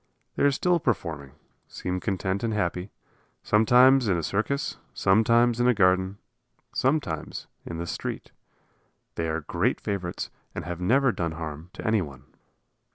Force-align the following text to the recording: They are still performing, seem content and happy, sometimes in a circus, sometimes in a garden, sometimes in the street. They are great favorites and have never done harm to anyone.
They 0.35 0.41
are 0.41 0.49
still 0.51 0.79
performing, 0.79 1.33
seem 1.67 1.99
content 1.99 2.43
and 2.43 2.55
happy, 2.55 2.89
sometimes 3.43 4.07
in 4.07 4.17
a 4.17 4.23
circus, 4.23 4.77
sometimes 4.95 5.59
in 5.59 5.67
a 5.67 5.75
garden, 5.75 6.17
sometimes 6.73 7.45
in 7.67 7.77
the 7.77 7.85
street. 7.85 8.31
They 9.13 9.27
are 9.29 9.41
great 9.41 9.79
favorites 9.79 10.31
and 10.55 10.65
have 10.65 10.81
never 10.81 11.11
done 11.11 11.33
harm 11.33 11.69
to 11.73 11.85
anyone. 11.85 12.23